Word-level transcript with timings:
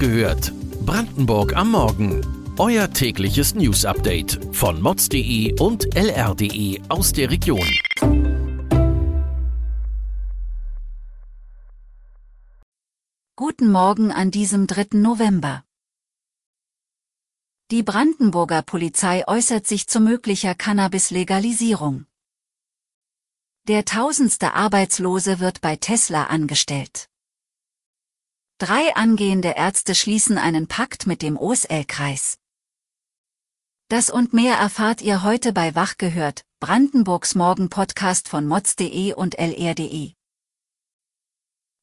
gehört. 0.00 0.52
Brandenburg 0.86 1.54
am 1.54 1.72
Morgen. 1.72 2.22
Euer 2.58 2.90
tägliches 2.90 3.54
News-Update 3.54 4.40
von 4.52 4.80
mods.de 4.80 5.60
und 5.60 5.94
lr.de 5.94 6.80
aus 6.88 7.12
der 7.12 7.30
Region. 7.30 7.68
Guten 13.36 13.70
Morgen 13.70 14.10
an 14.10 14.30
diesem 14.30 14.66
3. 14.66 14.98
November. 14.98 15.64
Die 17.70 17.82
Brandenburger 17.82 18.62
Polizei 18.62 19.28
äußert 19.28 19.66
sich 19.66 19.86
zu 19.86 20.00
möglicher 20.00 20.54
Cannabis-Legalisierung. 20.54 22.06
Der 23.68 23.84
tausendste 23.84 24.54
Arbeitslose 24.54 25.40
wird 25.40 25.60
bei 25.60 25.76
Tesla 25.76 26.24
angestellt. 26.24 27.09
Drei 28.60 28.94
angehende 28.94 29.54
Ärzte 29.56 29.94
schließen 29.94 30.36
einen 30.36 30.66
Pakt 30.66 31.06
mit 31.06 31.22
dem 31.22 31.38
OSL-Kreis. 31.38 32.36
Das 33.88 34.10
und 34.10 34.34
mehr 34.34 34.56
erfahrt 34.56 35.00
ihr 35.00 35.22
heute 35.22 35.54
bei 35.54 35.74
Wach 35.74 35.96
gehört, 35.96 36.44
Brandenburgs 36.60 37.34
Morgen-Podcast 37.34 38.28
von 38.28 38.46
mods.de 38.46 39.14
und 39.14 39.38
lr.de. 39.38 40.12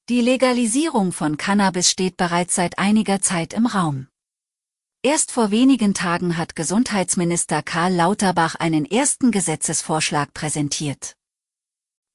Die 0.07 0.21
Legalisierung 0.21 1.13
von 1.13 1.37
Cannabis 1.37 1.89
steht 1.89 2.15
bereits 2.15 2.53
seit 2.53 2.77
einiger 2.77 3.21
Zeit 3.21 3.55
im 3.55 3.65
Raum. 3.65 4.07
Erst 5.01 5.31
vor 5.31 5.49
wenigen 5.49 5.95
Tagen 5.95 6.37
hat 6.37 6.55
Gesundheitsminister 6.55 7.63
Karl 7.63 7.95
Lauterbach 7.95 8.53
einen 8.53 8.85
ersten 8.85 9.31
Gesetzesvorschlag 9.31 10.31
präsentiert. 10.35 11.15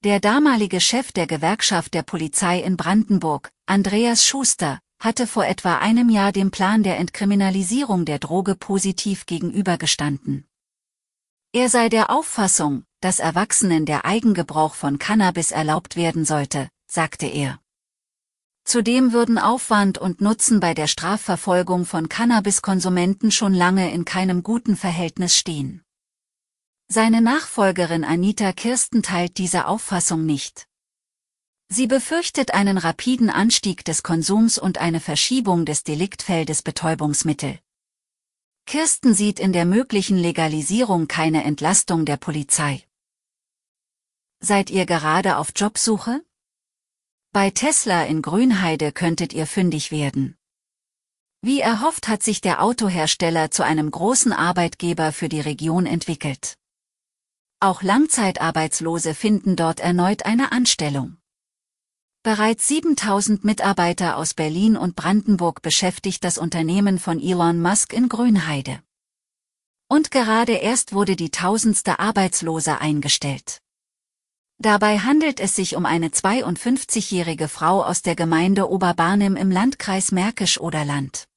Der 0.05 0.19
damalige 0.19 0.81
Chef 0.81 1.13
der 1.13 1.29
Gewerkschaft 1.29 1.95
der 1.95 2.03
Polizei 2.03 2.59
in 2.61 2.77
Brandenburg, 2.77 3.53
Andreas 3.67 4.27
Schuster, 4.27 4.81
hatte 4.99 5.29
vor 5.29 5.47
etwa 5.47 5.79
einem 5.79 6.09
Jahr 6.09 6.33
dem 6.33 6.51
Plan 6.51 6.83
der 6.83 6.99
Entkriminalisierung 6.99 8.05
der 8.05 8.19
Droge 8.19 8.57
positiv 8.57 9.27
gegenübergestanden. 9.27 10.49
Er 11.53 11.69
sei 11.69 11.89
der 11.89 12.11
Auffassung, 12.11 12.83
dass 13.01 13.21
Erwachsenen 13.21 13.87
der 13.87 14.05
Eigengebrauch 14.05 14.75
von 14.75 14.99
Cannabis 14.99 15.53
erlaubt 15.53 15.95
werden 15.95 16.25
sollte, 16.25 16.69
sagte 16.91 17.27
er. 17.27 17.61
Zudem 18.65 19.13
würden 19.13 19.39
Aufwand 19.39 19.99
und 19.99 20.21
Nutzen 20.21 20.59
bei 20.59 20.75
der 20.75 20.89
Strafverfolgung 20.89 21.87
von 21.87 22.09
Cannabiskonsumenten 22.09 23.31
schon 23.31 23.55
lange 23.55 23.93
in 23.93 24.05
keinem 24.05 24.43
guten 24.43 24.77
Verhältnis 24.77 25.37
stehen. 25.37 25.85
Seine 26.95 27.23
Nachfolgerin 27.23 28.05
Anita 28.05 28.53
Kirsten 28.53 29.03
teilt 29.03 29.39
diese 29.39 29.67
Auffassung 29.67 30.27
nicht. 30.27 30.69
Sie 31.71 31.87
befürchtet 31.87 32.53
einen 32.53 32.77
rapiden 32.77 33.31
Anstieg 33.31 33.83
des 33.87 34.03
Konsums 34.03 34.59
und 34.59 34.77
eine 34.77 35.01
Verschiebung 35.01 35.65
des 35.65 35.85
Deliktfeldes 35.85 36.61
Betäubungsmittel. 36.61 37.59
Kirsten 38.67 39.15
sieht 39.15 39.41
in 39.41 39.55
der 39.55 39.65
möglichen 39.65 40.19
Legalisierung 40.19 41.09
keine 41.09 41.45
Entlastung 41.45 42.05
der 42.05 42.19
Polizei. 42.19 42.87
Seid 44.41 44.69
ihr 44.69 44.85
gerade 44.85 45.39
auf 45.39 45.53
Jobsuche? 45.57 46.23
Bei 47.33 47.49
Tesla 47.49 48.05
in 48.05 48.21
Grünheide 48.21 48.93
könntet 48.93 49.33
ihr 49.33 49.47
fündig 49.47 49.93
werden. 49.93 50.37
Wie 51.41 51.61
erhofft 51.61 52.09
hat 52.09 52.23
sich 52.23 52.43
der 52.43 52.63
Autohersteller 52.63 53.51
zu 53.51 53.63
einem 53.65 53.91
großen 53.91 54.35
Arbeitgeber 54.35 55.13
für 55.13 55.31
die 55.31 55.41
Region 55.41 55.87
entwickelt. 55.87 56.59
Auch 57.63 57.85
Langzeitarbeitslose 57.85 59.15
finden 59.15 59.55
dort 59.55 59.79
erneut 59.79 60.27
eine 60.27 60.51
Anstellung. 60.51 61.19
Bereits 62.25 62.67
7000 62.67 63.45
Mitarbeiter 63.45 64.17
aus 64.17 64.35
Berlin 64.35 64.77
und 64.77 64.97
Brandenburg 64.97 65.63
beschäftigt 65.63 66.25
das 66.25 66.39
Unternehmen 66.39 66.99
von 66.99 67.21
Elon 67.21 67.63
Musk 67.63 67.93
in 67.93 68.09
Grünheide. 68.09 68.83
Und 69.89 70.11
gerade 70.11 70.55
erst 70.55 70.93
wurde 70.93 71.15
die 71.15 71.31
tausendste 71.31 72.01
Arbeitslose 72.01 72.81
eingestellt. 72.81 73.61
Dabei 74.59 74.99
handelt 74.99 75.39
es 75.39 75.55
sich 75.55 75.77
um 75.77 75.87
eine 75.87 76.09
52-jährige 76.09 77.47
Frau 77.47 77.85
aus 77.85 78.03
der 78.03 78.17
Gemeinde 78.17 78.69
Oberbarnim 78.69 79.37
im 79.37 79.53
Landkreis 79.53 80.11
Märkisch-Oderland. 80.11 81.29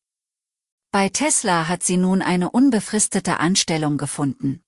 Bei 0.89 1.07
Tesla 1.09 1.67
hat 1.67 1.83
sie 1.83 1.97
nun 1.97 2.23
eine 2.23 2.49
unbefristete 2.49 3.39
Anstellung 3.39 3.99
gefunden. 3.99 4.64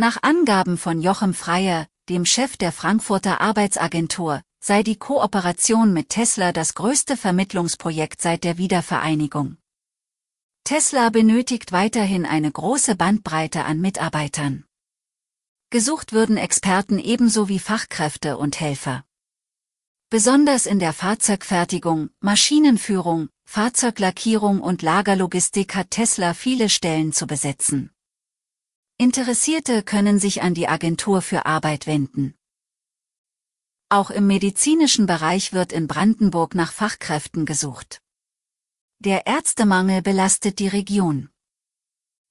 Nach 0.00 0.22
Angaben 0.22 0.78
von 0.78 1.00
Jochem 1.02 1.34
Freier, 1.34 1.88
dem 2.08 2.24
Chef 2.24 2.56
der 2.56 2.70
Frankfurter 2.70 3.40
Arbeitsagentur, 3.40 4.42
sei 4.60 4.84
die 4.84 4.94
Kooperation 4.94 5.92
mit 5.92 6.10
Tesla 6.10 6.52
das 6.52 6.74
größte 6.74 7.16
Vermittlungsprojekt 7.16 8.22
seit 8.22 8.44
der 8.44 8.58
Wiedervereinigung. 8.58 9.56
Tesla 10.62 11.10
benötigt 11.10 11.72
weiterhin 11.72 12.26
eine 12.26 12.52
große 12.52 12.94
Bandbreite 12.94 13.64
an 13.64 13.80
Mitarbeitern. 13.80 14.66
Gesucht 15.70 16.12
würden 16.12 16.36
Experten 16.36 17.00
ebenso 17.00 17.48
wie 17.48 17.58
Fachkräfte 17.58 18.38
und 18.38 18.60
Helfer. 18.60 19.04
Besonders 20.10 20.66
in 20.66 20.78
der 20.78 20.92
Fahrzeugfertigung, 20.92 22.10
Maschinenführung, 22.20 23.30
Fahrzeuglackierung 23.46 24.60
und 24.60 24.82
Lagerlogistik 24.82 25.74
hat 25.74 25.90
Tesla 25.90 26.34
viele 26.34 26.68
Stellen 26.68 27.12
zu 27.12 27.26
besetzen. 27.26 27.90
Interessierte 29.00 29.84
können 29.84 30.18
sich 30.18 30.42
an 30.42 30.54
die 30.54 30.66
Agentur 30.66 31.22
für 31.22 31.46
Arbeit 31.46 31.86
wenden. 31.86 32.34
Auch 33.88 34.10
im 34.10 34.26
medizinischen 34.26 35.06
Bereich 35.06 35.52
wird 35.52 35.72
in 35.72 35.86
Brandenburg 35.86 36.56
nach 36.56 36.72
Fachkräften 36.72 37.46
gesucht. 37.46 38.02
Der 38.98 39.26
Ärztemangel 39.26 40.02
belastet 40.02 40.58
die 40.58 40.66
Region. 40.66 41.30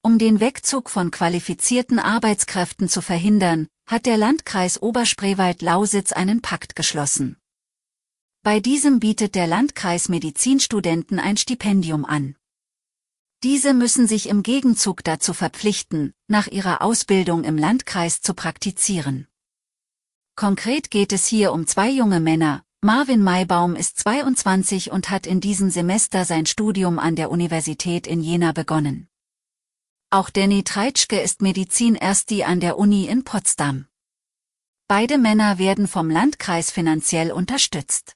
Um 0.01 0.19
den 0.19 0.41
Wegzug 0.41 0.89
von 0.89 1.09
qualifizierten 1.09 1.99
Arbeitskräften 1.99 2.89
zu 2.89 3.01
verhindern, 3.01 3.67
hat 3.85 4.05
der 4.05 4.17
Landkreis 4.17 4.81
Oberspreewald-Lausitz 4.81 6.11
einen 6.11 6.41
Pakt 6.41 6.75
geschlossen. 6.75 7.37
Bei 8.43 8.59
diesem 8.59 8.99
bietet 8.99 9.35
der 9.35 9.47
Landkreis 9.47 10.09
Medizinstudenten 10.09 11.19
ein 11.19 11.37
Stipendium 11.37 12.05
an. 12.05 12.36
Diese 13.43 13.75
müssen 13.75 14.07
sich 14.07 14.29
im 14.29 14.41
Gegenzug 14.41 15.03
dazu 15.03 15.31
verpflichten, 15.33 16.13
nach 16.27 16.47
ihrer 16.47 16.81
Ausbildung 16.81 17.43
im 17.43 17.55
Landkreis 17.57 18.21
zu 18.21 18.33
praktizieren. 18.33 19.27
Konkret 20.35 20.89
geht 20.89 21.13
es 21.13 21.27
hier 21.27 21.51
um 21.51 21.67
zwei 21.67 21.89
junge 21.89 22.19
Männer. 22.19 22.63
Marvin 22.81 23.23
Maibaum 23.23 23.75
ist 23.75 23.99
22 23.99 24.91
und 24.91 25.09
hat 25.09 25.27
in 25.27 25.39
diesem 25.39 25.69
Semester 25.69 26.25
sein 26.25 26.45
Studium 26.45 26.99
an 26.99 27.15
der 27.15 27.29
Universität 27.29 28.07
in 28.07 28.21
Jena 28.21 28.53
begonnen. 28.53 29.07
Auch 30.09 30.29
Danny 30.29 30.63
Treitschke 30.63 31.19
ist 31.19 31.41
Medizin-Ersti 31.41 32.43
an 32.43 32.59
der 32.59 32.77
Uni 32.79 33.07
in 33.07 33.23
Potsdam. 33.23 33.87
Beide 34.87 35.17
Männer 35.17 35.57
werden 35.57 35.87
vom 35.87 36.09
Landkreis 36.09 36.71
finanziell 36.71 37.31
unterstützt. 37.31 38.15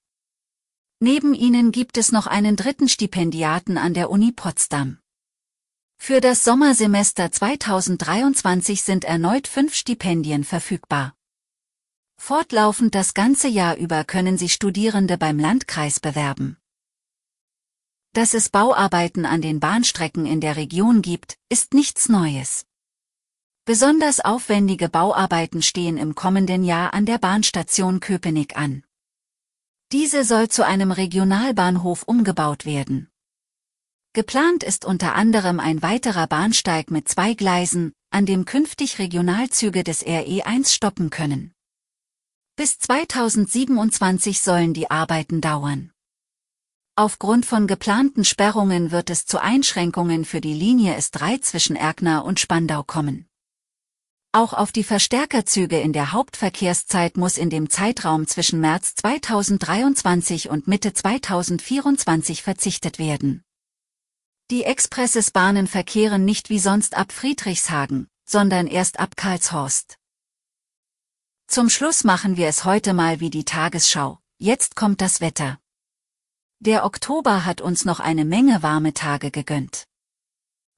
Neben 0.99 1.33
ihnen 1.33 1.71
gibt 1.71 1.97
es 1.97 2.11
noch 2.11 2.27
einen 2.27 2.55
dritten 2.55 2.87
Stipendiaten 2.87 3.77
an 3.77 3.93
der 3.93 4.09
Uni 4.09 4.31
Potsdam. 4.31 5.00
Für 6.03 6.19
das 6.19 6.43
Sommersemester 6.43 7.31
2023 7.31 8.81
sind 8.81 9.05
erneut 9.05 9.47
fünf 9.47 9.75
Stipendien 9.75 10.43
verfügbar. 10.43 11.13
Fortlaufend 12.17 12.95
das 12.95 13.13
ganze 13.13 13.47
Jahr 13.47 13.77
über 13.77 14.03
können 14.03 14.35
sich 14.35 14.53
Studierende 14.53 15.19
beim 15.19 15.37
Landkreis 15.37 15.99
bewerben. 15.99 16.57
Dass 18.13 18.33
es 18.33 18.49
Bauarbeiten 18.49 19.27
an 19.27 19.43
den 19.43 19.59
Bahnstrecken 19.59 20.25
in 20.25 20.41
der 20.41 20.55
Region 20.55 21.03
gibt, 21.03 21.37
ist 21.49 21.75
nichts 21.75 22.09
Neues. 22.09 22.65
Besonders 23.65 24.21
aufwendige 24.21 24.89
Bauarbeiten 24.89 25.61
stehen 25.61 25.97
im 25.97 26.15
kommenden 26.15 26.63
Jahr 26.63 26.95
an 26.95 27.05
der 27.05 27.19
Bahnstation 27.19 27.99
Köpenick 27.99 28.57
an. 28.57 28.83
Diese 29.91 30.23
soll 30.23 30.49
zu 30.49 30.65
einem 30.65 30.91
Regionalbahnhof 30.91 32.01
umgebaut 32.07 32.65
werden. 32.65 33.10
Geplant 34.13 34.65
ist 34.65 34.83
unter 34.83 35.15
anderem 35.15 35.61
ein 35.61 35.81
weiterer 35.81 36.27
Bahnsteig 36.27 36.91
mit 36.91 37.07
zwei 37.07 37.33
Gleisen, 37.33 37.93
an 38.09 38.25
dem 38.25 38.43
künftig 38.43 38.99
Regionalzüge 38.99 39.85
des 39.85 40.05
RE1 40.05 40.73
stoppen 40.73 41.09
können. 41.09 41.53
Bis 42.57 42.77
2027 42.79 44.41
sollen 44.41 44.73
die 44.73 44.91
Arbeiten 44.91 45.39
dauern. 45.39 45.93
Aufgrund 46.97 47.45
von 47.45 47.67
geplanten 47.67 48.25
Sperrungen 48.25 48.91
wird 48.91 49.09
es 49.09 49.25
zu 49.25 49.41
Einschränkungen 49.41 50.25
für 50.25 50.41
die 50.41 50.53
Linie 50.53 50.97
S3 50.97 51.41
zwischen 51.41 51.77
Erkner 51.77 52.25
und 52.25 52.41
Spandau 52.41 52.83
kommen. 52.83 53.29
Auch 54.33 54.51
auf 54.51 54.73
die 54.73 54.83
Verstärkerzüge 54.83 55.79
in 55.79 55.93
der 55.93 56.11
Hauptverkehrszeit 56.11 57.15
muss 57.15 57.37
in 57.37 57.49
dem 57.49 57.69
Zeitraum 57.69 58.27
zwischen 58.27 58.59
März 58.59 58.95
2023 58.95 60.49
und 60.49 60.67
Mitte 60.67 60.91
2024 60.91 62.43
verzichtet 62.43 62.99
werden. 62.99 63.45
Die 64.51 64.65
Expressesbahnen 64.65 65.65
verkehren 65.65 66.25
nicht 66.25 66.49
wie 66.49 66.59
sonst 66.59 66.97
ab 66.97 67.13
Friedrichshagen, 67.13 68.09
sondern 68.25 68.67
erst 68.67 68.99
ab 68.99 69.15
Karlshorst. 69.15 69.97
Zum 71.47 71.69
Schluss 71.69 72.03
machen 72.03 72.35
wir 72.35 72.49
es 72.49 72.65
heute 72.65 72.91
mal 72.91 73.21
wie 73.21 73.29
die 73.29 73.45
Tagesschau. 73.45 74.19
Jetzt 74.39 74.75
kommt 74.75 74.99
das 74.99 75.21
Wetter. 75.21 75.57
Der 76.59 76.83
Oktober 76.83 77.45
hat 77.45 77.61
uns 77.61 77.85
noch 77.85 78.01
eine 78.01 78.25
Menge 78.25 78.61
warme 78.61 78.93
Tage 78.93 79.31
gegönnt. 79.31 79.85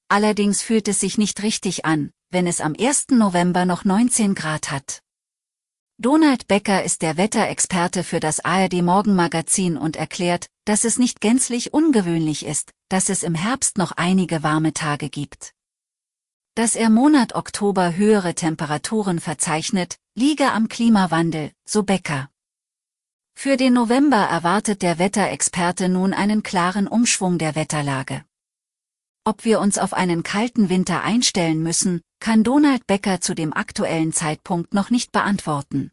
Allerdings 0.07 0.61
fühlt 0.61 0.87
es 0.87 0.99
sich 0.99 1.17
nicht 1.17 1.41
richtig 1.41 1.83
an, 1.83 2.11
wenn 2.29 2.45
es 2.45 2.61
am 2.61 2.75
1. 2.79 3.07
November 3.09 3.65
noch 3.65 3.85
19 3.85 4.35
Grad 4.35 4.69
hat. 4.69 5.01
Donald 6.03 6.49
Becker 6.49 6.83
ist 6.83 7.01
der 7.01 7.15
Wetterexperte 7.15 8.03
für 8.03 8.19
das 8.19 8.43
ARD 8.43 8.81
Morgenmagazin 8.81 9.77
und 9.77 9.95
erklärt, 9.95 10.47
dass 10.65 10.83
es 10.83 10.99
nicht 10.99 11.21
gänzlich 11.21 11.73
ungewöhnlich 11.73 12.45
ist, 12.45 12.73
dass 12.89 13.07
es 13.07 13.23
im 13.23 13.35
Herbst 13.35 13.77
noch 13.77 13.93
einige 13.93 14.43
warme 14.43 14.73
Tage 14.73 15.07
gibt. 15.07 15.53
Dass 16.55 16.75
er 16.75 16.89
Monat 16.89 17.35
Oktober 17.35 17.95
höhere 17.95 18.35
Temperaturen 18.35 19.21
verzeichnet, 19.21 19.97
liege 20.13 20.51
am 20.51 20.67
Klimawandel, 20.67 21.53
so 21.63 21.83
Becker. 21.83 22.29
Für 23.33 23.55
den 23.55 23.71
November 23.71 24.17
erwartet 24.17 24.81
der 24.81 24.99
Wetterexperte 24.99 25.87
nun 25.87 26.11
einen 26.13 26.43
klaren 26.43 26.89
Umschwung 26.89 27.37
der 27.37 27.55
Wetterlage. 27.55 28.25
Ob 29.23 29.45
wir 29.45 29.61
uns 29.61 29.77
auf 29.77 29.93
einen 29.93 30.21
kalten 30.23 30.67
Winter 30.67 31.01
einstellen 31.01 31.63
müssen, 31.63 32.01
kann 32.19 32.43
Donald 32.43 32.87
Becker 32.87 33.21
zu 33.21 33.33
dem 33.33 33.53
aktuellen 33.53 34.11
Zeitpunkt 34.11 34.73
noch 34.73 34.89
nicht 34.89 35.13
beantworten. 35.13 35.92